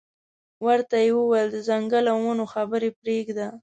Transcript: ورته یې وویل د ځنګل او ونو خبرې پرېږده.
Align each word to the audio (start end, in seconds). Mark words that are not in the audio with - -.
ورته 0.65 0.95
یې 1.03 1.09
وویل 1.15 1.47
د 1.53 1.57
ځنګل 1.69 2.05
او 2.13 2.17
ونو 2.25 2.45
خبرې 2.53 2.89
پرېږده. 2.99 3.47